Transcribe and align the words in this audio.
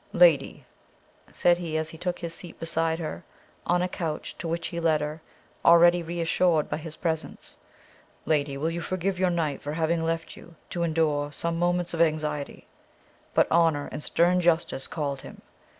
"Lady," 0.13 0.65
said 1.31 1.59
he, 1.59 1.77
as 1.77 1.89
he 1.89 1.97
took 1.99 2.17
his 2.17 2.33
seat 2.33 2.59
beside 2.59 2.97
her, 2.97 3.23
on 3.67 3.83
a 3.83 3.87
couch 3.87 4.35
to 4.39 4.47
which 4.47 4.69
he 4.69 4.79
led 4.79 4.99
her, 4.99 5.21
already 5.63 6.01
re 6.01 6.19
assured 6.19 6.67
by 6.67 6.77
his 6.77 6.95
presence: 6.95 7.55
"lady, 8.25 8.57
will 8.57 8.71
you 8.71 8.81
forgive 8.81 9.19
your 9.19 9.29
knight 9.29 9.61
for 9.61 9.73
having 9.73 10.03
left 10.03 10.35
you 10.35 10.55
to 10.71 10.81
endure 10.81 11.31
some 11.31 11.59
moments 11.59 11.93
of 11.93 12.01
anxiety; 12.01 12.65
but 13.35 13.45
honour 13.51 13.89
and 13.91 14.01
stern 14.01 14.41
justice 14.41 14.87
called 14.87 15.21
him. 15.21 15.39